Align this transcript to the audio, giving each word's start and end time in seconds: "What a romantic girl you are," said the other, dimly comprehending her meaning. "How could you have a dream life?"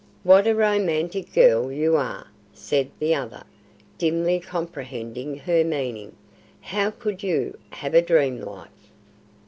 "What 0.23 0.47
a 0.47 0.55
romantic 0.55 1.31
girl 1.31 1.71
you 1.71 1.95
are," 1.95 2.25
said 2.55 2.89
the 2.97 3.13
other, 3.13 3.43
dimly 3.99 4.39
comprehending 4.39 5.37
her 5.37 5.63
meaning. 5.63 6.15
"How 6.59 6.89
could 6.89 7.21
you 7.21 7.59
have 7.69 7.93
a 7.93 8.01
dream 8.01 8.41
life?" 8.41 8.89